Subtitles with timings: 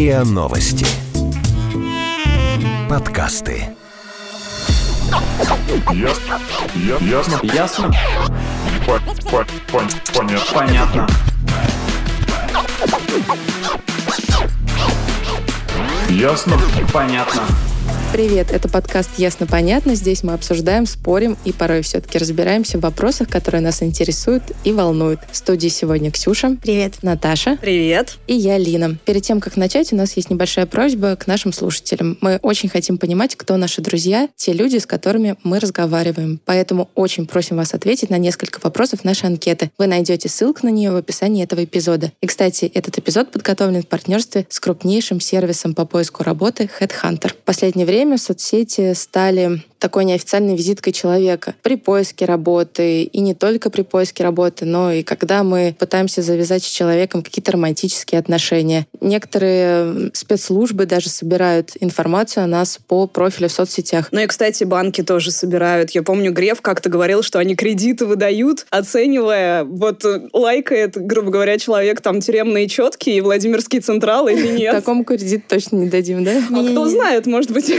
[0.00, 0.86] РИА Новости.
[2.88, 3.68] Подкасты.
[5.92, 6.40] Ясно.
[7.02, 7.40] Ясно.
[7.42, 7.92] Ясно?
[8.86, 8.98] По-
[9.30, 10.54] по- пон- Понятно.
[10.54, 11.06] Понятно.
[16.08, 16.58] Ясно.
[16.90, 17.42] Понятно.
[18.12, 19.94] Привет, это подкаст «Ясно-понятно».
[19.94, 25.20] Здесь мы обсуждаем, спорим и порой все-таки разбираемся в вопросах, которые нас интересуют и волнуют.
[25.30, 26.56] В студии сегодня Ксюша.
[26.60, 26.94] Привет.
[27.02, 27.56] Наташа.
[27.60, 28.18] Привет.
[28.26, 28.96] И я, Лина.
[29.04, 32.18] Перед тем, как начать, у нас есть небольшая просьба к нашим слушателям.
[32.20, 36.40] Мы очень хотим понимать, кто наши друзья, те люди, с которыми мы разговариваем.
[36.44, 39.70] Поэтому очень просим вас ответить на несколько вопросов нашей анкеты.
[39.78, 42.10] Вы найдете ссылку на нее в описании этого эпизода.
[42.20, 47.28] И, кстати, этот эпизод подготовлен в партнерстве с крупнейшим сервисом по поиску работы Headhunter.
[47.28, 53.02] В последнее время соцсети стали такой неофициальной визиткой человека при поиске работы.
[53.02, 57.52] И не только при поиске работы, но и когда мы пытаемся завязать с человеком какие-то
[57.52, 58.86] романтические отношения.
[59.00, 64.08] Некоторые спецслужбы даже собирают информацию о нас по профилю в соцсетях.
[64.12, 65.90] Ну и, кстати, банки тоже собирают.
[65.92, 71.58] Я помню, Греф как-то говорил, что они кредиты выдают, оценивая, вот э, лайкает, грубо говоря,
[71.58, 74.74] человек там тюремные четкие и Владимирский Централ или нет.
[74.74, 76.42] Такому кредит точно не дадим, да?
[76.50, 77.72] А кто знает, может быть.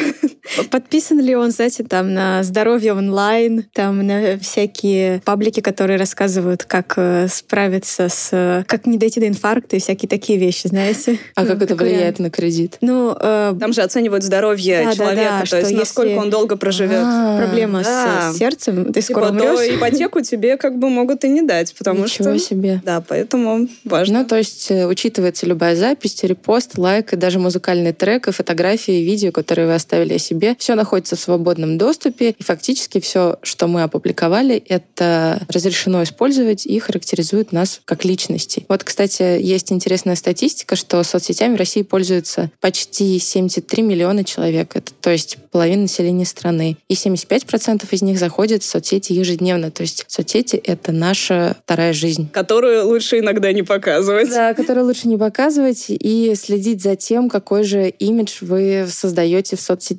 [0.70, 6.94] Подписан ли он, знаете, там на здоровье онлайн, там на всякие паблики, которые рассказывают, как
[6.98, 8.30] э, справиться с...
[8.32, 11.20] э, как не дойти до инфаркта и всякие такие вещи, знаете?
[11.36, 12.20] А Ну, как это такой влияет вариант.
[12.20, 12.78] на кредит?
[12.82, 17.02] Ну, э, Там же оценивают здоровье человека, да, то что есть насколько он долго проживет.
[17.02, 18.32] А, проблема да.
[18.32, 19.76] с сердцем, ты скоро Типа, то умрешь.
[19.76, 22.40] ипотеку тебе как бы могут и не дать, потому Ничего что...
[22.40, 22.82] себе.
[22.84, 24.20] Да, поэтому важно.
[24.22, 29.06] Ну, то есть учитывается любая запись, репост, лайк и даже музыкальный трек, и фотографии, и
[29.06, 30.56] видео, которые вы оставили о себе.
[30.60, 36.80] Все находится в свободном доступе, и фактически все, что мы опубликовали, это разрешено использовать и
[36.80, 38.66] характеризует нас как личности.
[38.68, 44.76] Вот, кстати, есть интересная статистика, что соцсетями в России пользуются почти 73 миллиона человек.
[44.76, 46.78] Это, то есть половина населения страны.
[46.88, 49.72] И 75% из них заходят в соцсети ежедневно.
[49.72, 52.30] То есть соцсети— это наша вторая жизнь.
[52.32, 54.30] Которую лучше иногда не показывать.
[54.30, 59.62] Да, который лучше не показывать и следить за тем, какой же имидж вы создаете в
[59.62, 59.91] соцсетях.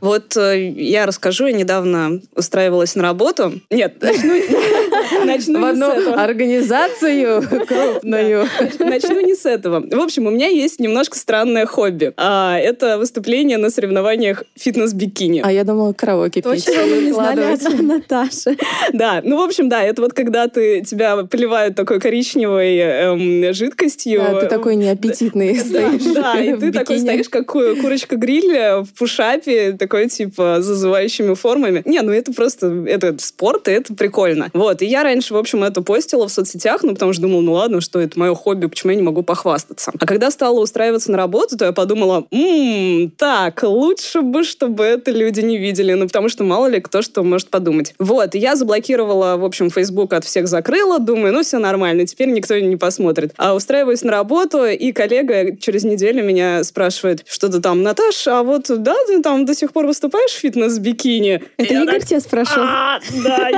[0.00, 3.60] Вот э, я расскажу, я недавно устраивалась на работу.
[3.70, 3.96] Нет,
[5.24, 6.22] начну, В одну этого.
[6.22, 8.46] организацию крупную.
[8.78, 9.80] Начну не с этого.
[9.80, 12.12] В общем, у меня есть немножко странное хобби.
[12.16, 15.40] А, это выступление на соревнованиях фитнес-бикини.
[15.44, 16.64] А я думала, караоке петь.
[16.64, 18.56] Точно мы не знали Наташи.
[18.92, 24.20] Да, ну, в общем, да, это вот когда ты, тебя поливают такой коричневой эм, жидкостью.
[24.20, 26.02] Да, ты такой неаппетитный стоишь.
[26.14, 31.82] да, и ты такой стоишь, как ку- курочка-гриль в пушапе, такой, типа, зазывающими формами.
[31.84, 34.50] Не, ну это просто, это спорт, и это прикольно.
[34.52, 37.52] Вот, и я раньше, в общем, это постила в соцсетях, ну, потому что думала, ну
[37.52, 39.92] ладно, что это мое хобби, почему я не могу похвастаться.
[39.98, 45.10] А когда стала устраиваться на работу, то я подумала, «М, так, лучше бы, чтобы это
[45.10, 47.94] люди не видели, ну, потому что мало ли кто что может подумать.
[47.98, 52.28] Вот, и я заблокировала, в общем, Facebook от всех закрыла, думаю, ну, все нормально, теперь
[52.28, 53.32] никто не посмотрит.
[53.36, 58.42] А устраиваюсь на работу, и коллега через неделю меня спрашивает, что ты там, Наташа, а
[58.42, 61.42] вот, да, ты там до сих пор выступаешь в фитнес-бикини?
[61.56, 62.66] Это Я Игорь так, тебя спрашивал?
[62.68, 63.48] «А, да,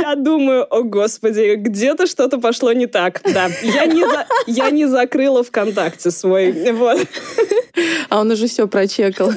[0.00, 3.20] я думаю, о господи, где-то что-то пошло не так.
[3.24, 6.72] Да, я не, за- я не закрыла ВКонтакте свой.
[6.72, 7.00] Вот.
[8.08, 9.30] А он уже все прочекал.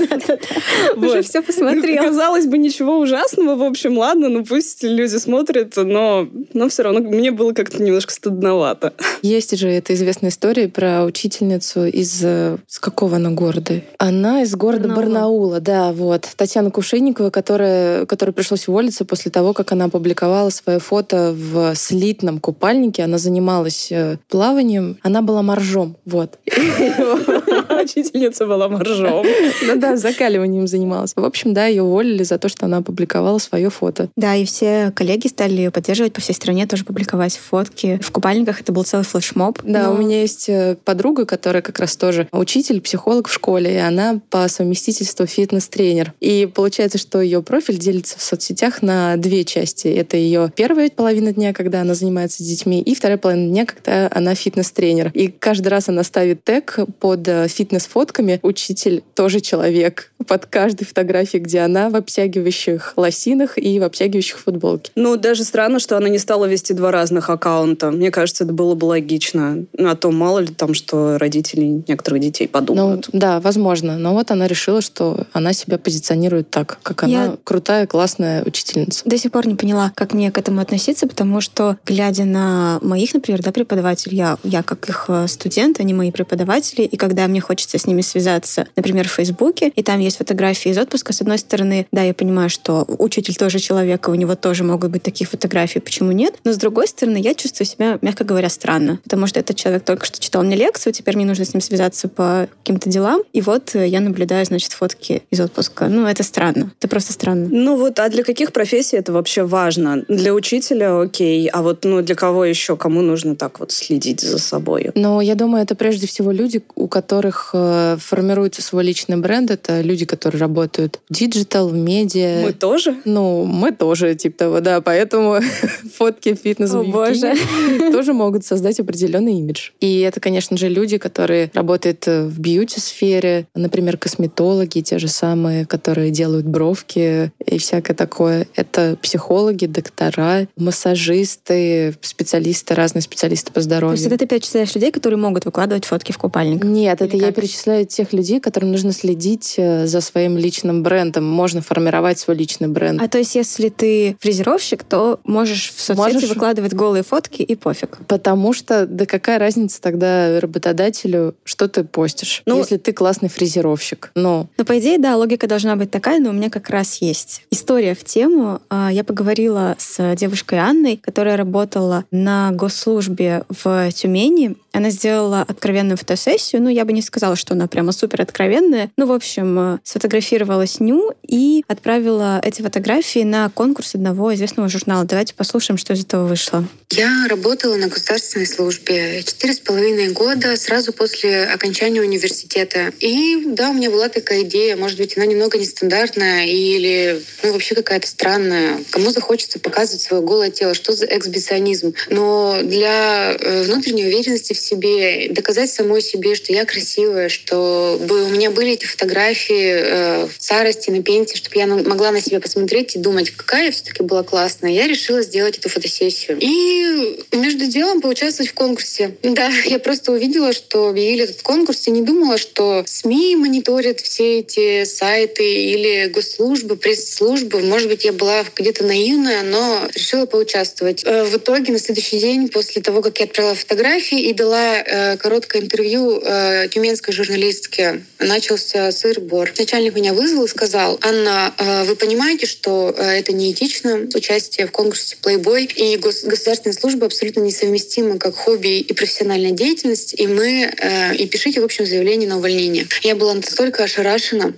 [0.95, 2.03] Уже все посмотрел.
[2.03, 3.55] Казалось бы, ничего ужасного.
[3.55, 8.11] В общем, ладно, ну пусть люди смотрят, но, но все равно мне было как-то немножко
[8.11, 8.93] стыдновато.
[9.21, 12.21] Есть же эта известная история про учительницу из...
[12.23, 13.81] э, С какого она города?
[13.97, 15.59] Она из города Барнаула.
[15.61, 16.27] Да, вот.
[16.35, 22.39] Татьяна Кувшинникова, которая, которой пришлось уволиться после того, как она опубликовала свое фото в слитном
[22.39, 23.03] купальнике.
[23.03, 24.97] Она занималась э, плаванием.
[25.03, 26.39] Она была моржом, вот.
[27.83, 29.25] Учительница была моржом.
[29.63, 31.13] Ну да, закаливанием занималась.
[31.15, 34.09] В общем, да, ее уволили за то, что она опубликовала свое фото.
[34.15, 37.99] Да, и все коллеги стали ее поддерживать по всей стране, тоже публиковать фотки.
[38.01, 39.59] В купальниках это был целый флешмоб.
[39.63, 43.73] Да, Но- у меня есть э, подруга, которая как раз тоже учитель, психолог в школе,
[43.73, 46.13] и она по совместительству фитнес-тренер.
[46.19, 49.87] И получается, что ее профиль делится в соцсетях на две части.
[49.87, 54.09] Это ее первая половина дня, когда она занимается с детьми, и вторая половина дня, когда
[54.11, 55.11] она фитнес-тренер.
[55.13, 61.41] И каждый раз она ставит тег под э, фитнес-фотками «Учитель тоже человек» под каждой фотографией,
[61.41, 64.91] где она в обтягивающих лосинах и в обтягивающих футболке.
[64.95, 67.89] Ну, даже странно, что она не стала вести два разных аккаунта.
[67.91, 69.65] Мне кажется, это было бы логично.
[69.77, 73.09] Ну, А то мало ли там, что родители некоторых детей Ну, подумают.
[73.13, 73.97] да, возможно.
[73.97, 79.01] Но вот она решила, что она себя позиционирует так, как она Я- крутая, классная учительница.
[79.05, 83.13] До сих пор не поняла, как мне к этому относиться, потому что, глядя на моих,
[83.13, 87.41] например, да, преподавателей, я, я как их э, студент, они мои преподаватели, и когда мне
[87.41, 91.13] хочется хочется с ними связаться, например, в Фейсбуке, и там есть фотографии из отпуска.
[91.13, 94.89] С одной стороны, да, я понимаю, что учитель тоже человек, и у него тоже могут
[94.89, 96.33] быть такие фотографии, почему нет?
[96.43, 100.07] Но с другой стороны, я чувствую себя, мягко говоря, странно, потому что этот человек только
[100.07, 103.75] что читал мне лекцию, теперь мне нужно с ним связаться по каким-то делам, и вот
[103.75, 105.85] я наблюдаю, значит, фотки из отпуска.
[105.87, 106.71] Ну, это странно.
[106.79, 107.47] Это просто странно.
[107.51, 110.03] Ну вот, а для каких профессий это вообще важно?
[110.07, 114.39] Для учителя окей, а вот ну для кого еще, кому нужно так вот следить за
[114.39, 114.89] собой?
[114.95, 119.51] Но я думаю, это прежде всего люди, у которых э, формируется свой личный бренд.
[119.51, 122.41] Это люди, которые работают в digital, в медиа.
[122.43, 122.97] Мы тоже?
[123.05, 124.81] Ну, мы тоже, типа того, да.
[124.81, 125.39] Поэтому
[125.97, 127.33] фотки фитнес О, боже.
[127.91, 129.71] тоже могут создать определенный имидж.
[129.79, 135.65] И это, конечно же, люди, которые работают э, в beauty-сфере, например, косметологи, те же самые,
[135.65, 138.47] которые делают бровки и всякое такое.
[138.55, 143.97] Это психологи, доктора, массажисты, специалисты, разные специалисты по То здоровью.
[143.97, 146.69] есть это ты перечисляешь людей, которые могут выкладывать фотки в купальниках?
[146.69, 151.25] Нет, это Или я перечисляю тех людей, которым нужно следить э, за своим личным брендом.
[151.25, 153.01] Можно формировать свой личный бренд.
[153.01, 156.29] А то есть, если ты фрезеровщик, то можешь в соцсети Можешь.
[156.29, 157.99] выкладывать голые фотки и пофиг.
[158.07, 164.11] Потому что, да какая разница тогда работодателю, что ты постишь, Ну- если ты классный фрезеровщик?
[164.15, 167.43] Ну, Ну, по идее, да, логика должна быть такая, но у меня как раз есть
[167.51, 168.61] история в тему.
[168.69, 174.55] А, Я поговорила с девушкой Анной, которая работала на госслужбе в Тюмени.
[174.73, 176.61] Она сделала откровенную фотосессию.
[176.61, 178.89] Ну, я бы не сказала, что она прямо супер откровенная.
[178.97, 185.05] Ну, в общем, э, сфотографировала сню и отправила эти фотографии на конкурс одного известного журнала.
[185.05, 186.65] Давайте послушаем, что из этого вышло.
[186.91, 192.91] Я работала на государственной службе четыре с половиной года сразу после окончания университета.
[192.99, 197.75] И да, у меня была такая идея, может быть, она немного нестандартная или ну, вообще
[197.75, 198.79] какая-то странная.
[198.91, 201.93] Кому захочется показывать свое голое тело, что за эксбиционизм.
[202.09, 208.29] Но для э, внутренней уверенности себе, доказать самой себе, что я красивая, что бы у
[208.29, 212.95] меня были эти фотографии э, в старости, на пенсии, чтобы я могла на себя посмотреть
[212.95, 214.71] и думать, какая я все-таки была классная.
[214.71, 216.37] Я решила сделать эту фотосессию.
[216.39, 219.15] И между делом поучаствовать в конкурсе.
[219.23, 224.39] Да, я просто увидела, что объявили этот конкурс и не думала, что СМИ мониторят все
[224.39, 227.61] эти сайты или госслужбы, пресс-службы.
[227.61, 231.03] Может быть, я была где-то наивная, но решила поучаствовать.
[231.05, 235.17] Э, В итоге на следующий день, после того, как я отправила фотографии и дала э,
[235.17, 239.51] короткое интервью э, тюменской журналистке, начался сыр-бор.
[239.57, 245.17] Начальник меня вызвал и сказал, Анна, э, вы понимаете, что это неэтично, участие в конкурсе
[245.21, 250.71] Playboy и гос- государственная служба абсолютно несовместимы как хобби и профессиональная деятельность, и мы
[251.17, 252.87] и пишите, в общем, заявление на увольнение.
[253.03, 254.53] Я была настолько ошарашена,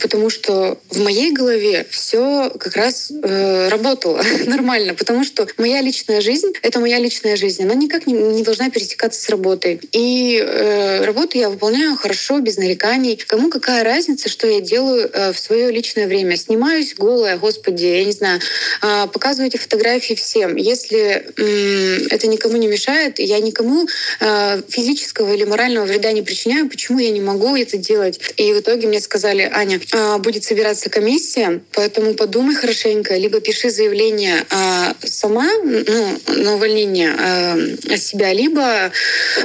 [0.00, 6.20] потому что в моей голове все как раз э, работало нормально, потому что моя личная
[6.20, 9.80] жизнь— это моя личная жизнь, она никак не, не должна пересекаться с работой.
[9.92, 13.16] И э, работу я выполняю хорошо, без нареканий.
[13.26, 16.36] Кому какая разница, что я делаю э, в свое личное время?
[16.36, 18.40] Снимаюсь голая, господи, я не знаю,
[18.82, 20.56] а, показываю эти фотографии всем.
[20.56, 23.86] Если м, это никому не мешает, я никому
[24.20, 28.20] э, физического или морального вреда не причиняю, почему я не могу это делать?
[28.36, 33.70] И в итоге мне сказали, Аня, а, будет собираться комиссия, поэтому подумай хорошенько, либо пиши
[33.70, 37.56] заявление а, сама ну, на увольнение а,
[37.92, 38.90] от себя, либо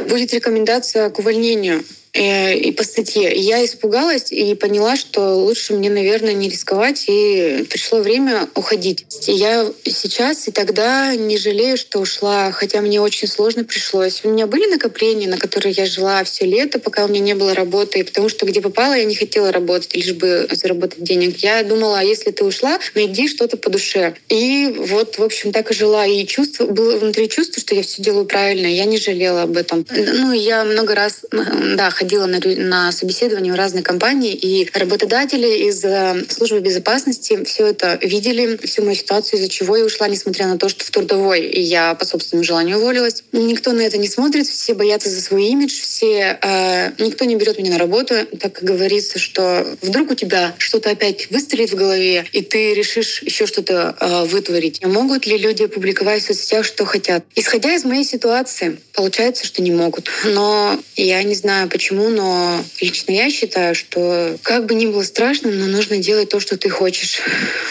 [0.10, 3.32] будет рекомендация к увольнению и по статье.
[3.34, 9.06] Я испугалась и поняла, что лучше мне, наверное, не рисковать, и пришло время уходить.
[9.28, 14.22] Я сейчас и тогда не жалею, что ушла, хотя мне очень сложно пришлось.
[14.24, 17.54] У меня были накопления, на которые я жила все лето, пока у меня не было
[17.54, 21.38] работы, потому что где попала, я не хотела работать, лишь бы заработать денег.
[21.38, 24.16] Я думала, а если ты ушла, найди что-то по душе.
[24.30, 26.06] И вот, в общем, так и жила.
[26.06, 29.86] И чувство, было внутри чувство, что я все делаю правильно, я не жалела об этом.
[29.90, 35.86] Ну, я много раз, да, ходила на, на собеседование в разные компании, и работодатели из
[35.86, 40.58] э, службы безопасности все это видели, всю мою ситуацию, из-за чего я ушла, несмотря на
[40.58, 43.24] то, что в трудовой я по собственному желанию уволилась.
[43.32, 47.60] Никто на это не смотрит, все боятся за свой имидж, все, э, никто не берет
[47.60, 52.26] меня на работу, так как говорится, что вдруг у тебя что-то опять выстрелит в голове,
[52.32, 54.84] и ты решишь еще что-то э, вытворить.
[54.84, 57.24] Могут ли люди публиковать в соцсетях, что хотят?
[57.36, 60.10] Исходя из моей ситуации, получается, что не могут.
[60.26, 65.52] Но я не знаю почему, но лично я считаю, что как бы ни было страшно,
[65.52, 67.22] но нужно делать то, что ты хочешь.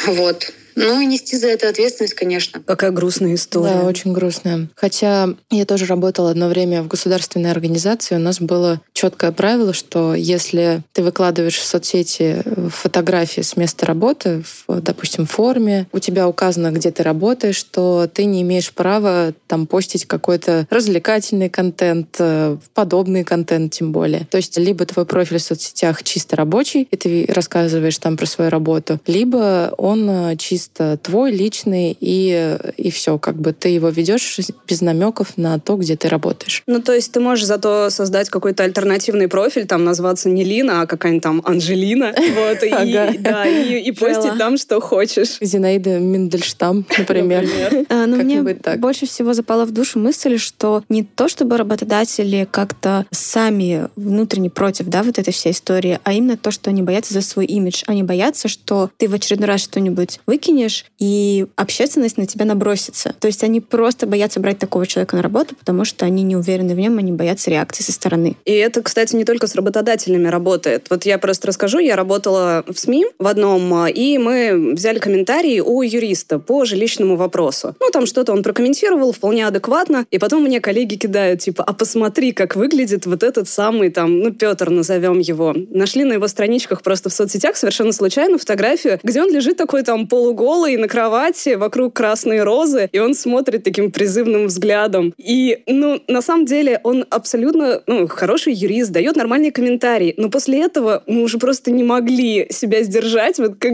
[0.07, 0.53] Вот.
[0.75, 2.63] Ну и нести за это ответственность, конечно.
[2.65, 3.81] Какая грустная история.
[3.81, 4.69] Да, очень грустная.
[4.75, 10.15] Хотя я тоже работала одно время в государственной организации, у нас было четкое правило, что
[10.15, 16.71] если ты выкладываешь в соцсети фотографии с места работы, в, допустим, форме, у тебя указано,
[16.71, 23.25] где ты работаешь, то ты не имеешь права там постить какой-то развлекательный контент, э, подобный
[23.25, 24.27] контент тем более.
[24.31, 28.51] То есть либо твой профиль в соцсетях чисто рабочий, и ты рассказываешь там про свою
[28.51, 34.39] работу, либо он э, чисто твой, личный, и, и все, как бы ты его ведешь
[34.69, 36.63] без намеков на то, где ты работаешь.
[36.67, 40.87] Ну, то есть ты можешь зато создать какой-то альтернативный профиль, там назваться не Лина, а
[40.87, 45.39] какая-нибудь там Анжелина, вот, и, да, и, постить там, что хочешь.
[45.41, 47.49] Зинаида Мендельштам, например.
[47.89, 53.07] А, но мне больше всего запала в душу мысль, что не то, чтобы работодатели как-то
[53.11, 57.23] сами внутренне против, да, вот этой всей истории, а именно то, что они боятся за
[57.23, 57.83] свой имидж.
[57.87, 60.50] Они боятся, что ты в очередной раз что-нибудь выкинешь,
[60.99, 63.15] и общественность на тебя набросится.
[63.19, 66.75] То есть они просто боятся брать такого человека на работу, потому что они не уверены
[66.75, 68.37] в нем, они боятся реакции со стороны.
[68.45, 70.87] И это, кстати, не только с работодателями работает.
[70.91, 75.83] Вот я просто расскажу, я работала в СМИ в одном, и мы взяли комментарии у
[75.83, 77.75] юриста по жилищному вопросу.
[77.81, 82.33] Ну, там что-то он прокомментировал вполне адекватно, и потом мне коллеги кидают, типа, а посмотри,
[82.33, 85.55] как выглядит вот этот самый там, ну, Петр, назовем его.
[85.71, 90.07] Нашли на его страничках просто в соцсетях совершенно случайно фотографию, где он лежит такой там
[90.07, 95.15] полуголый на кровати, вокруг красные розы, и он смотрит таким призывным взглядом.
[95.19, 100.63] И, ну, на самом деле, он абсолютно, ну, хороший юрист, дает нормальные комментарии, но после
[100.63, 103.39] этого мы уже просто не могли себя сдержать.
[103.39, 103.73] Вот как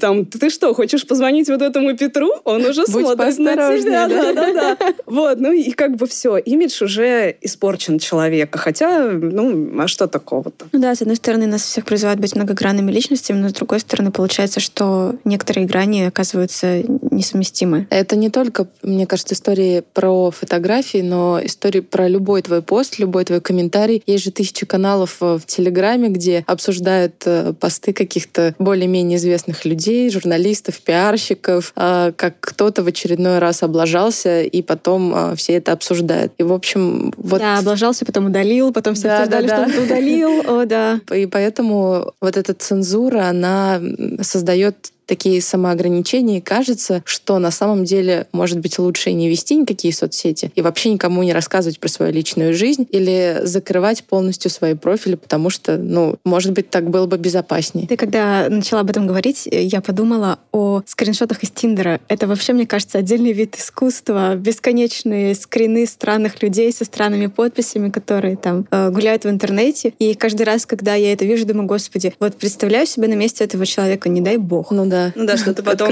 [0.00, 2.30] там, ты что, хочешь позвонить вот этому Петру?
[2.44, 4.08] Он уже Будь смотрит на тебя.
[4.08, 4.76] Да, да, да.
[5.06, 8.58] Вот, ну и как бы все, имидж уже испорчен человека.
[8.58, 10.66] Хотя, ну, а что такого-то?
[10.72, 14.10] Ну да, с одной стороны, нас всех призывают быть многогранными личностями, но с другой стороны,
[14.10, 17.86] получается, что некоторые грани оказываются несовместимы.
[17.90, 23.24] Это не только, мне кажется, истории про фотографии, но истории про любой твой пост, любой
[23.24, 24.02] твой комментарий.
[24.06, 30.80] Есть же тысячи каналов в Телеграме, где обсуждают э, посты каких-то более-менее известных людей, журналистов,
[30.80, 36.32] пиарщиков, а, как кто-то в очередной раз облажался, и потом а, все это обсуждают.
[36.38, 37.40] И, в общем, вот...
[37.40, 39.68] Да, облажался, потом удалил, потом все да, обсуждали, да, да.
[39.68, 40.40] что он удалил.
[40.46, 41.00] О, да.
[41.14, 43.80] И поэтому вот эта цензура, она
[44.20, 49.92] создает такие самоограничения, и кажется, что на самом деле, может быть, лучше не вести никакие
[49.92, 55.16] соцсети и вообще никому не рассказывать про свою личную жизнь или закрывать полностью свои профили,
[55.16, 57.86] потому что, ну, может быть, так было бы безопаснее.
[57.86, 62.00] Ты когда начала об этом говорить, я подумала о скриншотах из Тиндера.
[62.08, 64.34] Это вообще, мне кажется, отдельный вид искусства.
[64.36, 69.94] Бесконечные скрины странных людей со странными подписями, которые там э, гуляют в интернете.
[69.98, 73.66] И каждый раз, когда я это вижу, думаю, господи, вот представляю себя на месте этого
[73.66, 74.70] человека, не дай бог.
[74.70, 75.90] Ну да, Ну да, что ты потом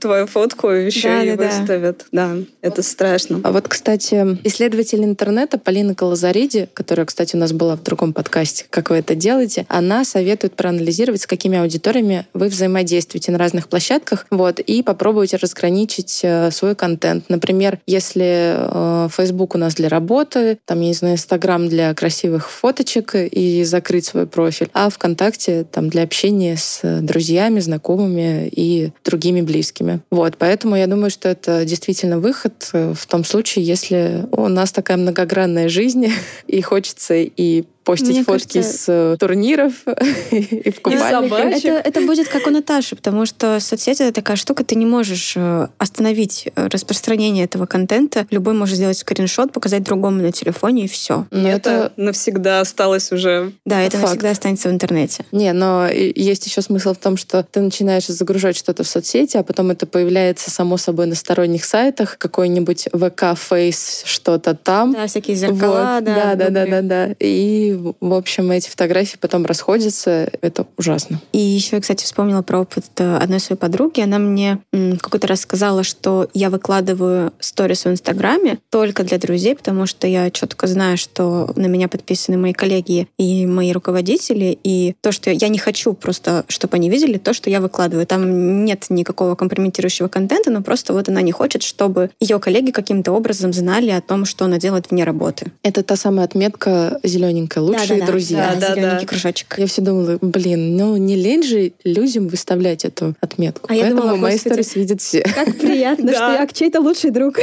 [0.00, 2.06] твою фотку еще да, и да, выставят.
[2.10, 2.34] Да.
[2.34, 3.40] да, это страшно.
[3.44, 8.64] А вот, кстати, исследователь интернета Полина Колозариди, которая, кстати, у нас была в другом подкасте
[8.70, 14.26] «Как вы это делаете», она советует проанализировать, с какими аудиториями вы взаимодействуете на разных площадках,
[14.30, 17.26] вот, и попробовать разграничить э, свой контент.
[17.28, 22.50] Например, если э, Facebook у нас для работы, там, я не знаю, Instagram для красивых
[22.50, 29.40] фоточек и закрыть свой профиль, а ВКонтакте там для общения с друзьями, знакомыми, и другими
[29.40, 30.00] близкими.
[30.10, 34.72] Вот, поэтому я думаю, что это действительно выход э, в том случае, если у нас
[34.72, 36.12] такая многогранная жизнь,
[36.46, 38.78] и хочется и постить Мне фотки кажется...
[38.78, 39.72] с э, турниров
[40.30, 41.64] и в купальниках.
[41.64, 45.34] Это, это будет как у Наташи, потому что соцсети— это такая штука, ты не можешь
[45.36, 48.26] э, остановить э, распространение этого контента.
[48.30, 51.26] Любой может сделать скриншот, показать другому на телефоне, и все.
[51.30, 53.52] Но это, это навсегда осталось уже.
[53.64, 54.10] Да, это факт.
[54.10, 55.24] навсегда останется в интернете.
[55.32, 59.42] Не, но есть еще смысл в том, что ты начинаешь загружать что-то в соцсети, а
[59.42, 64.92] потом это появляется само собой на сторонних сайтах, какой-нибудь ВК, Фейс, что-то там.
[64.92, 66.04] Да, всякие зеркала, вот.
[66.04, 66.34] да.
[66.34, 67.14] Да, да, да, да, да.
[67.18, 70.30] И в общем, эти фотографии потом расходятся.
[70.40, 71.20] Это ужасно.
[71.32, 74.00] И еще я, кстати, вспомнила про опыт э, одной своей подруги.
[74.00, 79.86] Она мне какой-то раз сказала, что я выкладываю сторис в Инстаграме только для друзей, потому
[79.86, 85.12] что я четко знаю, что на меня подписаны мои коллеги и мои руководители, и то,
[85.12, 88.06] что я не хочу просто, чтобы они видели то, что я выкладываю.
[88.06, 93.12] Там нет никакого компрометирующего контента, но просто вот она не хочет, чтобы ее коллеги каким-то
[93.12, 95.52] образом знали о том, что она делает вне работы.
[95.62, 98.56] Это та самая отметка зелененькая лучшие да, да, друзья.
[98.60, 99.06] Да, да, да.
[99.06, 99.54] кружочек.
[99.58, 103.66] Я все думала, блин, ну не лень же людям выставлять эту отметку.
[103.66, 105.22] А Поэтому я думала, мои сторис видят все.
[105.22, 107.38] Как приятно, что я чей-то лучший друг.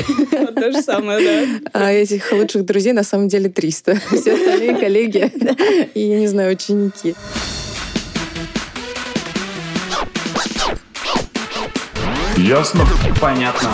[0.55, 1.69] То же самое, да.
[1.73, 3.95] А этих лучших друзей на самом деле 300.
[4.11, 5.31] Все остальные коллеги
[5.93, 7.15] и, я не знаю, ученики.
[12.37, 12.85] Ясно?
[13.19, 13.69] Понятно.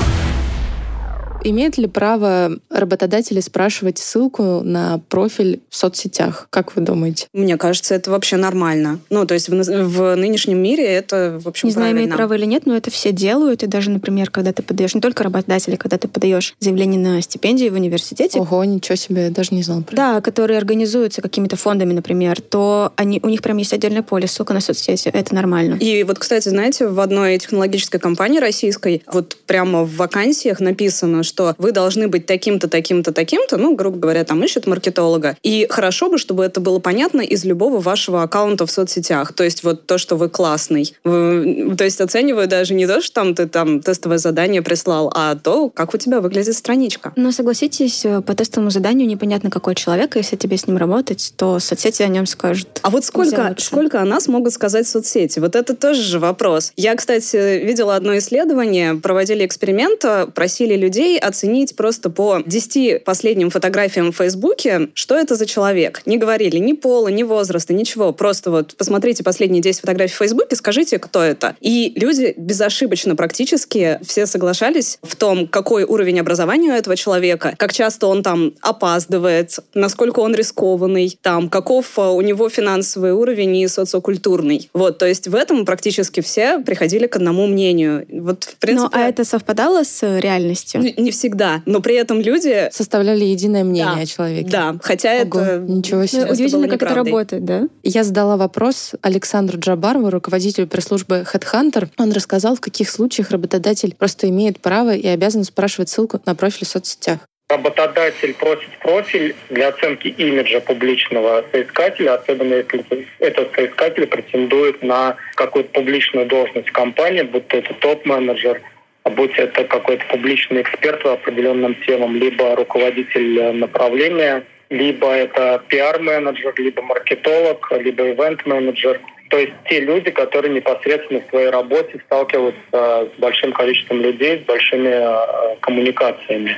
[1.47, 6.47] Имеет ли право работодатели спрашивать ссылку на профиль в соцсетях?
[6.49, 7.27] Как вы думаете?
[7.33, 8.99] Мне кажется, это вообще нормально.
[9.11, 12.07] Ну, то есть в, в нынешнем мире это, в общем, Не знаю, правильно.
[12.07, 13.61] имеет право или нет, но это все делают.
[13.61, 17.71] И даже, например, когда ты подаешь, не только работодатели, когда ты подаешь заявление на стипендию
[17.71, 21.93] в университете, Ого, ничего себе, я даже не знала про да, которые организуются какими-то фондами,
[21.93, 25.09] например, то они, у них прям есть отдельное поле, ссылка на соцсети.
[25.09, 25.75] Это нормально.
[25.75, 31.34] И вот, кстати, знаете, в одной технологической компании российской вот прямо в вакансиях написано, что
[31.57, 35.37] вы должны быть таким-то, таким-то, таким-то, ну, грубо говоря, там ищут маркетолога.
[35.43, 39.33] И хорошо бы, чтобы это было понятно из любого вашего аккаунта в соцсетях.
[39.33, 40.93] То есть вот то, что вы классный.
[41.03, 45.35] Вы, то есть оцениваю даже не то, что там ты там тестовое задание прислал, а
[45.35, 47.13] то, как у тебя выглядит страничка.
[47.15, 51.59] Но согласитесь, э, по тестовому заданию непонятно, какой человек, если тебе с ним работать, то
[51.59, 52.67] соцсети о нем скажут.
[52.81, 55.39] А вот сколько, сколько о нас могут сказать соцсети?
[55.39, 56.71] Вот это тоже же вопрос.
[56.75, 63.49] Я, кстати, видела одно исследование, проводили эксперимент, э, просили людей оценить просто по 10 последним
[63.49, 66.01] фотографиям в Фейсбуке, что это за человек.
[66.05, 68.11] Не говорили ни пола, ни возраста, ничего.
[68.13, 71.55] Просто вот посмотрите последние 10 фотографий в Фейсбуке, скажите, кто это.
[71.61, 77.73] И люди безошибочно практически все соглашались в том, какой уровень образования у этого человека, как
[77.73, 83.67] часто он там опаздывает, насколько он рискованный, там, каков э, у него финансовый уровень и
[83.67, 84.69] социокультурный.
[84.73, 88.05] Вот, то есть в этом практически все приходили к одному мнению.
[88.09, 88.89] Вот, в принципе...
[88.93, 90.81] Ну, а это совпадало с э, реальностью?
[91.05, 92.67] Не всегда, но при этом люди...
[92.71, 94.49] Составляли единое мнение Да, о человеке.
[94.49, 95.57] Да, хотя Ого, это...
[95.67, 96.25] ничего себе.
[96.25, 97.67] Ну, удивительно, как это работает, да?
[97.83, 101.89] Я задала вопрос Александру Джабарову, руководителю пресс-службы Headhunter.
[101.99, 106.65] Он рассказал, в каких случаях работодатель просто имеет право и обязан спрашивать ссылку на профиль
[106.65, 107.19] в соцсетях.
[107.47, 115.69] Работодатель просит профиль для оценки имиджа публичного соискателя, особенно если этот соискатель претендует на какую-то
[115.69, 118.63] публичную должность в компании, будь то это топ-менеджер,
[119.09, 126.53] будь это какой-то публичный эксперт по определенным темам, либо руководитель э, направления, либо это пиар-менеджер,
[126.57, 128.99] либо маркетолог, либо ивент-менеджер.
[129.29, 134.45] То есть те люди, которые непосредственно в своей работе сталкиваются с большим количеством людей, с
[134.45, 136.55] большими э, коммуникациями.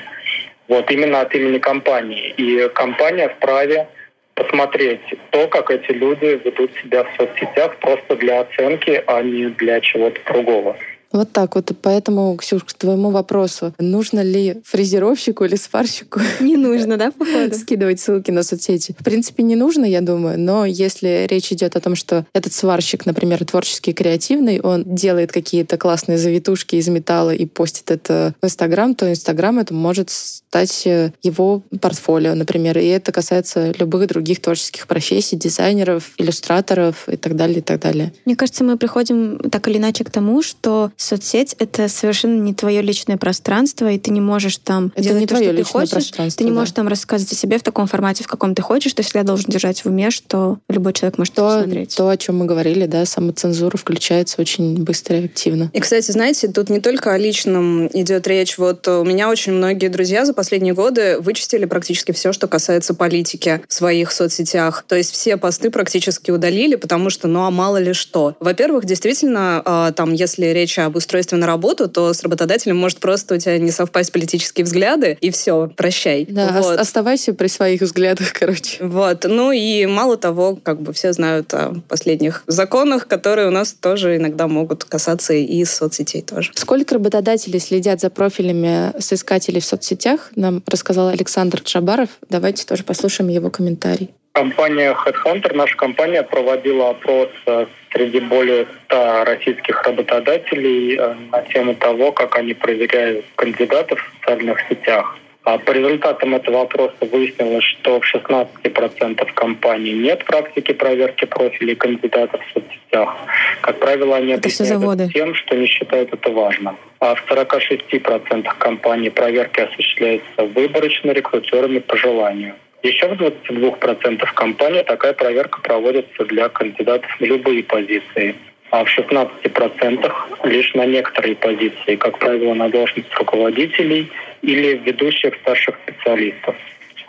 [0.68, 2.34] Вот именно от имени компании.
[2.38, 3.88] И компания вправе
[4.36, 5.02] посмотреть
[5.32, 10.20] то, как эти люди ведут себя в соцсетях просто для оценки, а не для чего-то
[10.32, 10.78] другого.
[11.12, 11.72] Вот так вот.
[11.82, 17.56] Поэтому, Ксюш, к твоему вопросу, нужно ли фрезеровщику или сварщику Не нужно, да, походу?
[17.56, 18.96] скидывать ссылки на соцсети?
[19.00, 23.06] В принципе, не нужно, я думаю, но если речь идет о том, что этот сварщик,
[23.06, 28.96] например, творческий, креативный, он делает какие-то классные завитушки из металла и постит это в Инстаграм,
[28.96, 34.88] то Инстаграм это может стать э, его портфолио, например, и это касается любых других творческих
[34.88, 38.14] профессий, дизайнеров, иллюстраторов и так далее, и так далее.
[38.26, 42.82] Мне кажется, мы приходим так или иначе к тому, что соцсеть— это совершенно не твое
[42.82, 45.72] личное пространство, и ты не можешь там Это делать не то, твое что ты личное
[45.82, 45.92] хочешь.
[45.92, 46.56] пространство, Ты не да.
[46.60, 48.94] можешь там рассказывать о себе в таком формате, в каком ты хочешь.
[48.94, 51.96] То есть я должен держать в уме, что любой человек может То, посмотреть.
[51.96, 55.70] то, о чем мы говорили, да, самоцензура включается очень быстро и активно.
[55.74, 58.58] И, кстати, знаете, тут не только о личном идет речь.
[58.58, 63.62] Вот у меня очень многие друзья за последние годы вычистили практически все, что касается политики
[63.68, 64.84] в своих соцсетях.
[64.88, 68.36] То есть все посты практически удалили, потому что, ну а мало ли что.
[68.40, 73.36] Во-первых, действительно, э, там, если речь об устройстве на работу, то с работодателем может просто
[73.36, 76.26] у тебя не совпасть политические взгляды, и все, прощай.
[76.30, 76.74] Да, Вот.
[76.74, 78.84] ос- оставайся при своих взглядах, короче.
[78.84, 79.26] Вот.
[79.28, 84.16] Ну и мало того, как бы все знают о последних законах, которые у нас тоже
[84.18, 86.52] иногда могут касаться и соцсетей тоже.
[86.56, 92.10] Сколько работодателей следят за профилями соискателей в соцсетях, нам рассказал Александр Джабаров.
[92.30, 94.12] Давайте тоже послушаем его комментарий.
[94.38, 101.74] Компания Headhunter, наша компания, проводила опрос э, среди более 100 российских работодателей э, на тему
[101.74, 105.18] того, как они проверяют кандидатов в социальных сетях.
[105.44, 112.40] А по результатам этого опроса выяснилось, что в 16% компаний нет практики проверки профилей кандидатов
[112.40, 113.18] в соцсетях.
[113.62, 116.78] Как правило, они Это объясняют тем, что не считают это важным.
[117.00, 122.54] А в 46% компаний проверки осуществляются выборочно рекрутерами по желанию.
[122.84, 128.36] Еще в 22% компаний такая проверка проводится для кандидатов на любые позиции.
[128.70, 130.12] А в 16%
[130.44, 134.12] лишь на некоторые позиции, как правило, на должность руководителей
[134.42, 136.56] или ведущих старших специалистов.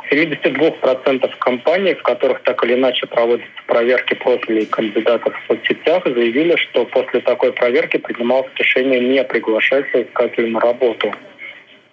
[0.08, 6.56] В 72% компаний, в которых так или иначе проводятся проверки профилей кандидатов в соцсетях, заявили,
[6.56, 11.12] что после такой проверки принималось решение не приглашать соискателя на работу.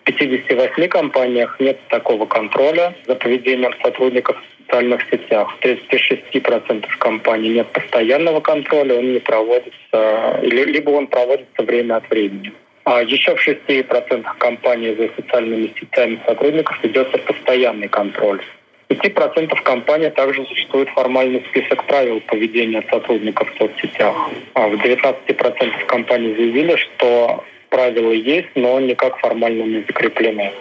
[0.06, 5.58] В 58 компаниях нет такого контроля за поведением сотрудников в социальных сетях.
[5.58, 12.08] В 36% компаний нет постоянного контроля, он не проводится, или- либо он проводится время от
[12.12, 12.52] времени.
[12.84, 18.42] А еще в 6% компаний за социальными сетями сотрудников ведется постоянный контроль.
[18.90, 24.30] В 5% компаний также существует формальный список правил поведения сотрудников в соцсетях.
[24.54, 27.44] А в 19% компаний заявили, что
[27.76, 30.52] правила есть, но никак формально не закреплены.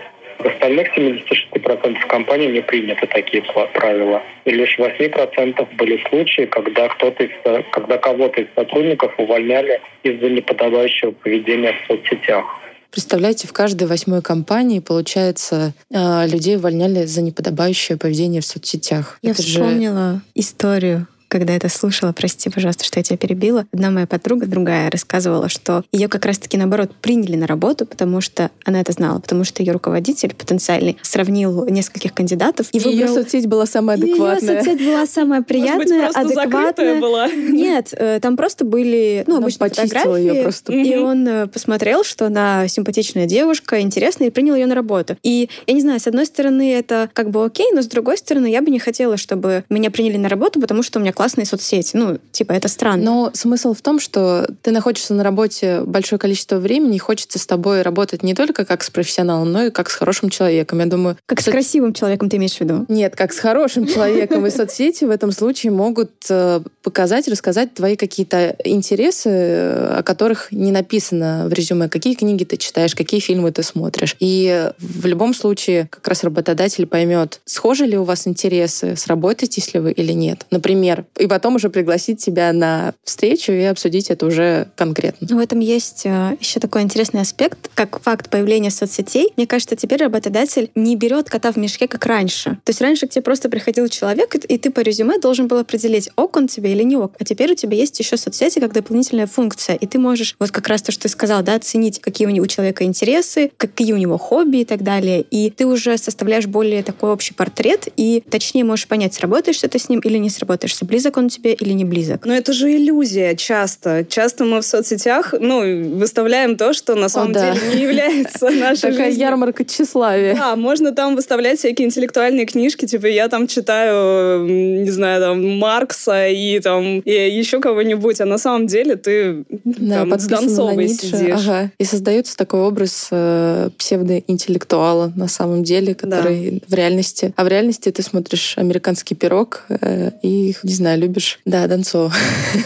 [0.40, 4.20] В остальных 76% компаний не приняты такие правила.
[4.44, 7.30] И лишь в 8% были случаи, когда, кто-то из,
[7.70, 12.44] когда кого-то из сотрудников увольняли из-за неподобающего поведения в соцсетях.
[12.90, 19.18] Представляете, в каждой восьмой компании, получается, а, людей увольняли за неподобающее поведение в соцсетях.
[19.22, 20.20] Я Это вспомнила же...
[20.34, 25.48] историю когда это слушала, прости, пожалуйста, что я тебя перебила, одна моя подруга, другая, рассказывала,
[25.48, 29.60] что ее как раз-таки, наоборот, приняли на работу, потому что она это знала, потому что
[29.60, 32.68] ее руководитель потенциальный сравнил нескольких кандидатов.
[32.70, 32.92] И, и выбрал...
[32.92, 34.58] ее соцсеть была самая адекватная.
[34.58, 37.00] Ее соцсеть была самая приятная, Может быть, адекватная.
[37.00, 37.28] была.
[37.28, 40.20] Нет, э, там просто были, ну, обычные фотографии.
[40.20, 40.72] Ее просто.
[40.72, 45.16] И он э, посмотрел, что она симпатичная девушка, интересная, и принял ее на работу.
[45.24, 48.46] И я не знаю, с одной стороны, это как бы окей, но с другой стороны,
[48.46, 51.46] я бы не хотела, чтобы меня приняли на работу, потому что у меня класс классные
[51.46, 51.96] соцсети.
[51.96, 53.02] Ну, типа, это странно.
[53.02, 57.46] Но смысл в том, что ты находишься на работе большое количество времени, и хочется с
[57.46, 60.80] тобой работать не только как с профессионалом, но и как с хорошим человеком.
[60.80, 61.16] Я думаю...
[61.24, 62.84] Как с красивым человеком ты имеешь в виду?
[62.88, 64.44] Нет, как с хорошим человеком.
[64.44, 70.52] И соцсети в этом случае могут э, показать, рассказать твои какие-то интересы, э, о которых
[70.52, 71.88] не написано в резюме.
[71.88, 74.14] Какие книги ты читаешь, какие фильмы ты смотришь.
[74.20, 79.80] И в любом случае как раз работодатель поймет, схожи ли у вас интересы, сработаетесь ли
[79.80, 80.44] вы или нет.
[80.50, 85.26] Например, и потом уже пригласить тебя на встречу и обсудить это уже конкретно.
[85.36, 89.32] В этом есть э, еще такой интересный аспект, как факт появления соцсетей.
[89.36, 92.58] Мне кажется, теперь работодатель не берет кота в мешке, как раньше.
[92.64, 96.10] То есть раньше к тебе просто приходил человек, и ты по резюме должен был определить,
[96.16, 97.14] ок он тебе или не ок.
[97.18, 100.68] А теперь у тебя есть еще соцсети как дополнительная функция, и ты можешь, вот как
[100.68, 104.58] раз то, что ты сказал, да, оценить, какие у человека интересы, какие у него хобби
[104.58, 105.22] и так далее.
[105.22, 109.88] И ты уже составляешь более такой общий портрет, и точнее можешь понять, сработаешься ты с
[109.88, 112.24] ним или не сработаешься, близок он тебе или не близок.
[112.24, 114.06] Но это же иллюзия часто.
[114.08, 117.52] Часто мы в соцсетях ну, выставляем то, что на самом О, да.
[117.52, 119.26] деле не является нашей Такая жизнью.
[119.26, 120.36] ярмарка тщеславия.
[120.36, 126.28] Да, можно там выставлять всякие интеллектуальные книжки, типа я там читаю, не знаю, там Маркса
[126.28, 131.44] и там и еще кого-нибудь, а на самом деле ты да, там, с Донцовой сидишь.
[131.44, 131.72] Ага.
[131.76, 136.66] И создается такой образ э, псевдоинтеллектуала на самом деле, который да.
[136.68, 137.32] в реальности...
[137.34, 141.40] А в реальности ты смотришь «Американский пирог» э, и, не знаю, любишь?
[141.44, 142.12] Да, Донцова.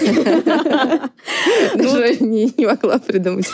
[1.75, 3.47] Даже не, не могла придумать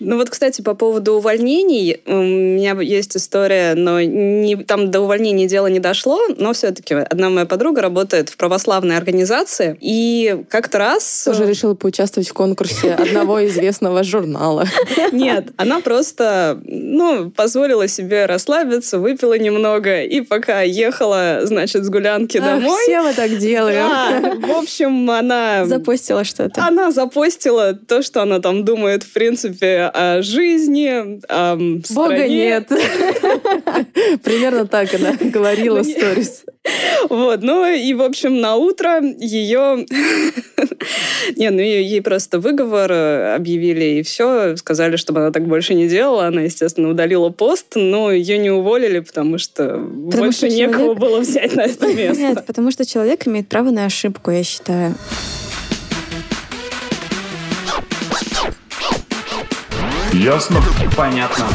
[0.00, 5.46] Ну вот, кстати, по поводу увольнений, у меня есть история, но не, там до увольнения
[5.46, 11.22] дело не дошло, но все-таки одна моя подруга работает в православной организации, и как-то раз...
[11.24, 14.66] Тоже решила поучаствовать в конкурсе одного известного журнала.
[15.12, 22.38] Нет, она просто, ну, позволила себе расслабиться, выпила немного, и пока ехала, значит, с гулянки
[22.38, 22.82] домой...
[22.82, 23.77] Все мы так делаем.
[23.78, 25.64] Да, в общем, она...
[25.66, 26.64] Запостила что-то.
[26.64, 31.56] Она запостила то, что она там думает, в принципе, о жизни, о
[31.94, 32.68] Бога нет.
[34.22, 36.44] Примерно так она говорила в сторис.
[37.08, 39.86] Вот, ну и, в общем, на утро ее...
[41.36, 44.56] Не, ну ей просто выговор э, объявили, и все.
[44.56, 46.26] Сказали, чтобы она так больше не делала.
[46.26, 51.20] Она, естественно, удалила пост, но ее не уволили, потому что потому больше что некого было
[51.20, 52.20] взять на это место.
[52.20, 54.94] Нет, потому что человек имеет право на ошибку, я считаю.
[60.12, 60.60] Ясно?
[60.96, 61.46] Понятно.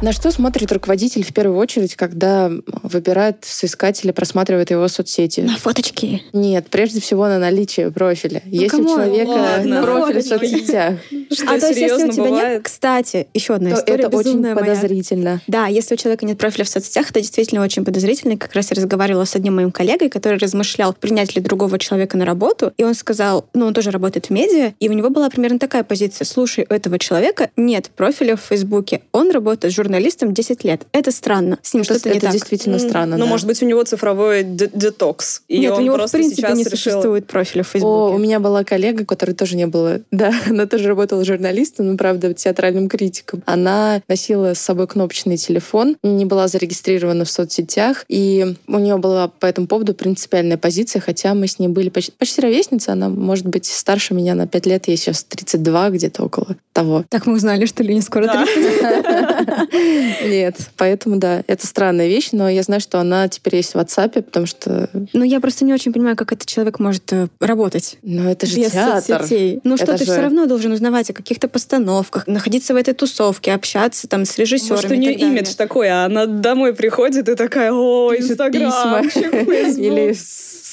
[0.00, 2.52] На что смотрит руководитель в первую очередь, когда
[2.84, 5.40] выбирает соискателя, просматривает его соцсети?
[5.40, 6.22] На фоточки?
[6.32, 8.40] Нет, прежде всего на наличие профиля.
[8.44, 9.82] Ну, Если у человека Ладно.
[9.82, 10.94] профиль в соцсетях.
[11.32, 12.52] Что, а то есть, если у тебя бывает?
[12.54, 14.54] нет, кстати, еще одна то история это очень моя.
[14.54, 15.42] подозрительно.
[15.48, 18.36] Да, если у человека нет профиля в соцсетях, это действительно очень подозрительно.
[18.36, 22.24] Как раз я разговаривала с одним моим коллегой, который размышлял, принять ли другого человека на
[22.24, 25.58] работу, и он сказал, ну, он тоже работает в медиа, и у него была примерно
[25.58, 26.24] такая позиция.
[26.24, 30.82] Слушай, у этого человека нет профиля в Фейсбуке, он работает журналистом журналистом 10 лет.
[30.92, 31.58] Это странно.
[31.62, 32.24] С ним что-то не так.
[32.24, 33.30] Это действительно странно, Ну, да.
[33.30, 35.42] может быть, у него цифровой детокс.
[35.48, 36.76] И Нет, у него, в принципе, не решил...
[36.76, 37.90] существует профиля в Фейсбуке.
[37.90, 40.00] О, у меня была коллега, которая тоже не была...
[40.10, 43.42] Да, она тоже работала журналистом, но, правда, театральным критиком.
[43.46, 49.28] Она носила с собой кнопочный телефон, не была зарегистрирована в соцсетях, и у нее была
[49.28, 53.46] по этому поводу принципиальная позиция, хотя мы с ней были почти, почти ровесницы, она, может
[53.46, 57.04] быть, старше меня на 5 лет, ей сейчас 32, где-то около того.
[57.08, 58.44] Так мы узнали, что Лене скоро да.
[58.44, 59.68] 30.
[60.24, 64.22] Нет, поэтому да, это странная вещь, но я знаю, что она теперь есть в WhatsApp,
[64.22, 64.90] потому что...
[65.12, 67.98] Ну, я просто не очень понимаю, как этот человек может э, работать.
[68.02, 69.18] Ну, это же без театр.
[69.18, 69.60] соцсетей.
[69.64, 72.94] Ну, что Это ты же- все равно должен узнавать о каких-то постановках, находиться в этой
[72.94, 74.76] тусовке, общаться там с режиссерами.
[74.76, 79.04] Может, у нее имидж такой, а она домой приходит и такая, о, Инстаграм.
[79.08, 80.14] Или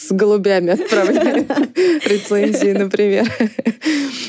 [0.07, 1.47] с голубями отправляет
[2.05, 3.31] рецензии, например.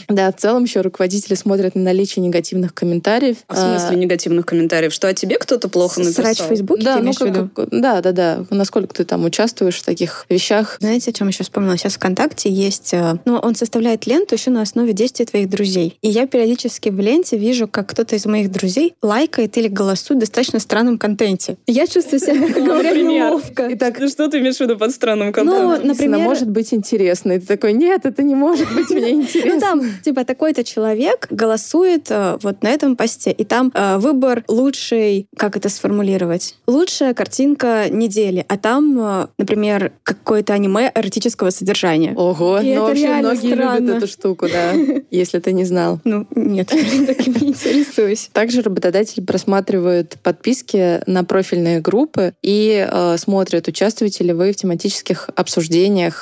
[0.09, 3.39] Да, в целом еще руководители смотрят на наличие негативных комментариев.
[3.49, 4.93] В смысле негативных комментариев?
[4.93, 6.25] Что о тебе кто-то плохо написал?
[6.25, 8.45] Срач в Фейсбуке, Да, ну как, да, да, да.
[8.51, 10.77] Насколько ты там участвуешь в таких вещах?
[10.81, 11.77] Знаете, о чем еще вспомнила?
[11.77, 12.95] Сейчас ВКонтакте есть...
[12.95, 15.99] э, Ну, он составляет ленту еще на основе действий твоих друзей.
[16.03, 20.21] И я периодически в ленте вижу, как кто-то из моих друзей лайкает или голосует в
[20.21, 21.57] достаточно странном контенте.
[21.67, 23.69] Я чувствую себя, мягко говоря, неловко.
[23.73, 25.66] Итак, Ну, Что ты имеешь в виду под странным контентом?
[25.67, 27.33] Ну, например- может быть интересно.
[27.33, 29.61] И ты такой, нет, это не может быть мне Ну интересно.
[29.61, 35.29] там, типа, такой-то человек голосует э, вот на этом посте, и там э, выбор лучшей,
[35.37, 42.13] как это сформулировать, лучшая картинка недели, а там, э, например, какое-то аниме эротического содержания.
[42.15, 43.79] Ого, И ну это вообще многие странно.
[43.79, 44.73] любят эту штуку, да,
[45.11, 46.01] если ты не знал.
[46.05, 46.69] Ну, нет,
[47.07, 48.31] таким не интересуюсь.
[48.33, 55.31] Также работодатель просматривает подписки на профильные группы и э, смотрит, участвуете ли вы в тематических
[55.35, 55.56] обсуждениях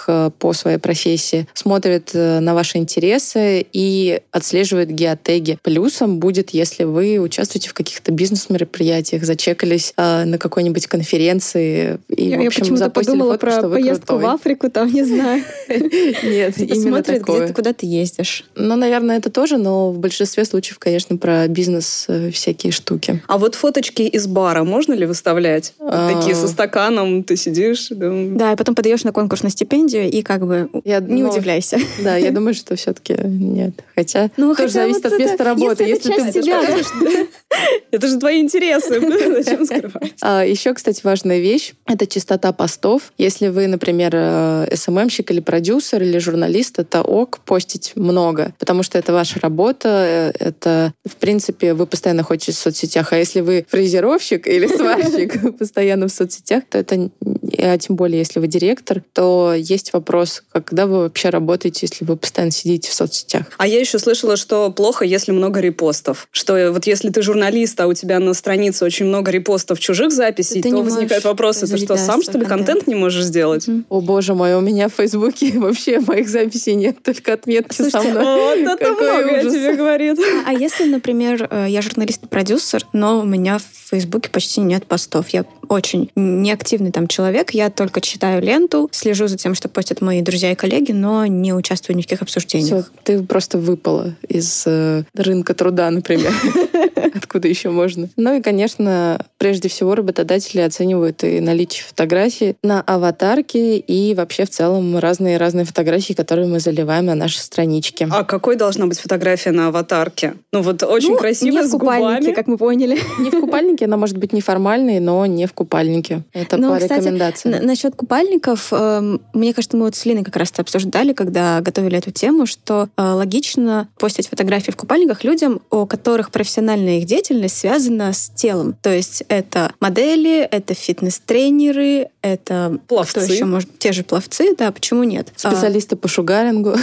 [0.06, 5.58] э, по своей профессии, смотрит э, на ваши интересы и отслеживает геотеги.
[5.62, 12.38] Плюсом будет, если вы участвуете в каких-то бизнес-мероприятиях, зачекались э, на какой-нибудь конференции и, Я,
[12.38, 14.34] в я общем, почему-то запостили подумала фотку, про поездку в крутой.
[14.34, 15.42] Африку, там, не знаю.
[15.68, 17.46] Нет, именно Смотрят, где такое.
[17.48, 18.44] ты, куда ты ездишь.
[18.54, 23.22] Ну, наверное, это тоже, но в большинстве случаев, конечно, про бизнес всякие штуки.
[23.26, 25.74] А вот фоточки из бара можно ли выставлять?
[25.78, 26.12] А.
[26.12, 27.88] Такие со стаканом, ты сидишь.
[27.90, 28.44] да.
[28.44, 31.78] Да, и потом подаешь на конкурс на стипендию, и как бы Я, не ну, удивляйся.
[32.02, 33.84] Да, я думаю, что все-таки нет.
[33.94, 35.84] Хотя Ну, тоже хотя зависит вот от это- места работы.
[35.84, 36.60] если это часть ты тебя,
[37.90, 40.14] Это же твои интересы, зачем скрывать?
[40.20, 43.12] А, еще, кстати, важная вещь— это частота постов.
[43.18, 48.98] Если вы, например, э, СММщик или продюсер или журналист, это ок постить много, потому что
[48.98, 53.12] это ваша работа, э, это, в принципе, вы постоянно находитесь в соцсетях.
[53.12, 57.10] А если вы фрезеровщик или сварщик постоянно в соцсетях, то это,
[57.58, 62.16] а тем более, если вы директор, то есть вопрос, когда вы вообще работаете, если вы
[62.16, 63.46] постоянно сидите в соцсетях.
[63.56, 66.28] А я еще слышала, что плохо, если много репостов.
[66.32, 70.60] Что вот если ты журналист, а у тебя на странице очень много репостов чужих записей,
[70.60, 72.86] Ты то возникает вопрос, это что, сам что ли контент контент.
[72.88, 73.66] не можешь сделать?
[73.88, 78.18] О, боже мой, у меня в Фейсбуке вообще моих записей нет, только отметки со Слушайте,
[78.18, 78.36] мной.
[78.36, 79.52] Вот это Какой многое ужас.
[79.52, 80.18] тебе говорит.
[80.46, 84.86] А если, например, э, я журналист и продюсер, но у меня в Фейсбуке почти нет
[84.86, 85.28] постов.
[85.28, 87.52] Я очень неактивный там человек.
[87.52, 91.52] Я только читаю ленту, слежу за тем, что постят мои друзья и коллеги, но не
[91.52, 92.84] участвую ни в каких обсуждениях.
[92.86, 96.32] Все, ты просто выпала из э, рынка труда, например.
[97.14, 98.08] Откуда еще можно?
[98.16, 104.50] Ну и, конечно, прежде всего работодатели оценивают и наличие фотографий на аватарке и вообще в
[104.50, 108.08] целом разные-разные фотографии, которые мы заливаем на наши странички.
[108.10, 110.34] А какой должна быть фотография на аватарке?
[110.52, 112.34] Ну вот очень Ну, красиво, не в с купальнике, губами.
[112.34, 112.98] как мы поняли.
[113.20, 116.22] Не в купальнике, она может быть неформальной, но не в купальнике.
[116.32, 117.54] Это Ну, по кстати, рекомендациям.
[117.54, 121.60] Н- Насчет купальников, эм, мне кажется, мы вот с Линой как раз это обсуждали, когда
[121.60, 127.06] готовили эту тему, что э, логично постить фотографии в купальниках людям, у которых профессиональная их
[127.06, 128.74] деятельность связана с телом.
[128.80, 133.20] То есть это модели, это фитнес-тренеры, это Пловцы.
[133.20, 133.78] кто еще может?
[133.78, 135.32] Те же пловцы, да, почему нет?
[135.42, 136.74] А, Специалисты по шугарингу.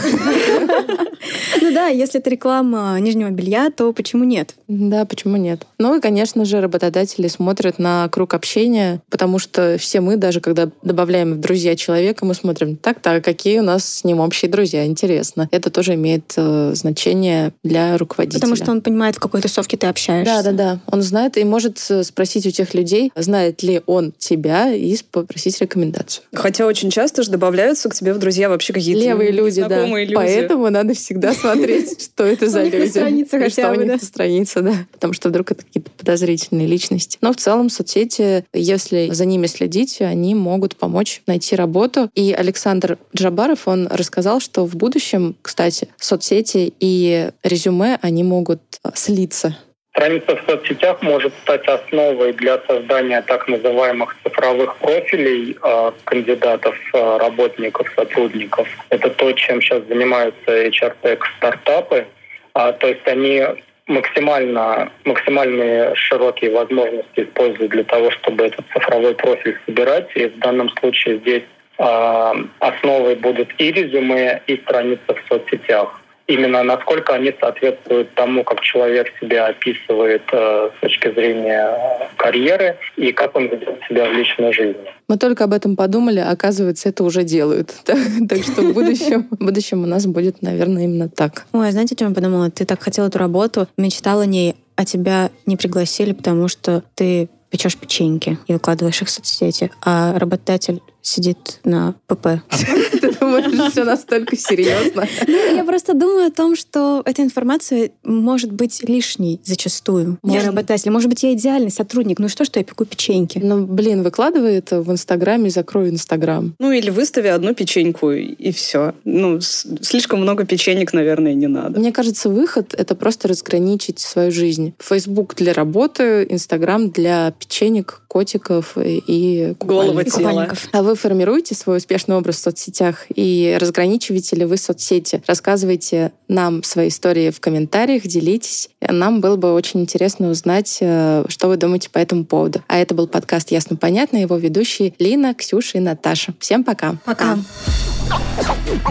[1.61, 4.53] ну да, если это реклама нижнего белья, то почему нет?
[4.67, 5.65] Да, почему нет?
[5.79, 10.69] Ну и, конечно же, работодатели смотрят на круг общения, потому что все мы, даже когда
[10.83, 15.49] добавляем в друзья человека, мы смотрим, так-так, какие у нас с ним общие друзья, интересно.
[15.51, 18.39] Это тоже имеет э, значение для руководителя.
[18.39, 20.43] Потому что он понимает, в какой тусовке ты общаешься.
[20.43, 20.79] Да, да, да.
[20.85, 24.95] Он знает и может э, спросить у тех людей, знает ли он тебя, и
[25.31, 26.25] попросить рекомендацию.
[26.33, 29.85] Хотя очень часто же добавляются к тебе в друзья вообще какие-то Левые люди, да.
[29.85, 30.13] люди.
[30.13, 32.89] Поэтому надо всегда смотреть, что это за люди.
[32.89, 33.97] странице И хотя бы, да.
[33.97, 34.73] странице, да.
[34.91, 37.17] Потому что вдруг это какие-то подозрительные личности.
[37.21, 42.09] Но в целом соцсети, если за ними следить, они могут помочь найти работу.
[42.13, 48.89] И Александр Джабаров, он рассказал, что в будущем, кстати, соцсети и резюме, они могут э,
[48.95, 49.55] слиться.
[49.93, 57.17] Страница в соцсетях может стать основой для создания так называемых цифровых профилей э, кандидатов, э,
[57.17, 58.69] работников, сотрудников.
[58.89, 62.07] Это то, чем сейчас занимаются HR-Tech стартапы.
[62.53, 63.43] А, то есть они
[63.87, 70.09] максимально, максимальные широкие возможности используют для того, чтобы этот цифровой профиль собирать.
[70.15, 71.43] И в данном случае здесь
[71.77, 76.00] э, основой будут и резюме, и страницы в соцсетях.
[76.33, 83.11] Именно насколько они соответствуют тому, как человек себя описывает э, с точки зрения карьеры и
[83.11, 84.81] как он ведет себя в личной жизни.
[85.07, 87.73] Мы только об этом подумали, а оказывается, это уже делают.
[88.29, 91.45] Так что в будущем, в будущем у нас будет, наверное, именно так.
[91.51, 92.49] Ой, знаете, о чем я подумала?
[92.49, 97.29] Ты так хотела эту работу, мечтала о ней, а тебя не пригласили, потому что ты
[97.49, 102.41] печешь печеньки и выкладываешь их в соцсети, а работодатель сидит на ПП.
[103.01, 105.07] Ты думаешь, все настолько серьезно?
[105.27, 110.91] Ну, я просто думаю о том, что эта информация может быть лишней зачастую для работодателя.
[110.91, 112.19] Может быть, я идеальный сотрудник.
[112.19, 113.39] Ну что, что я пеку печеньки?
[113.39, 116.53] Ну, блин, выкладывай это в Инстаграме и закрой Инстаграм.
[116.59, 118.93] Ну, или выстави одну печеньку, и все.
[119.03, 121.79] Ну, слишком много печенек, наверное, не надо.
[121.79, 124.73] Мне кажется, выход— это просто разграничить свою жизнь.
[124.79, 130.53] Фейсбук для работы, Инстаграм для печенек, котиков и Голого тела.
[130.71, 135.21] А вы формируете свой успешный образ в соцсетях и разграничиваете ли вы соцсети?
[135.27, 138.69] Рассказывайте нам свои истории в комментариях, делитесь.
[138.81, 142.63] Нам было бы очень интересно узнать, э, что вы думаете по этому поводу.
[142.67, 146.33] А это был подкаст «Ясно-понятно», его ведущие Лина, Ксюша и Наташа.
[146.39, 146.95] Всем пока.
[147.05, 147.37] Пока.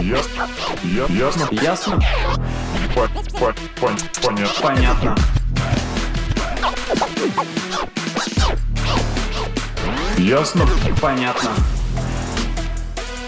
[0.01, 0.47] Ясно.
[1.09, 1.47] Ясно.
[1.51, 2.01] Ясно?
[2.95, 4.61] По- по- пон- Понятно.
[4.61, 5.15] Понятно.
[10.17, 10.67] Ясно.
[11.01, 11.51] Понятно.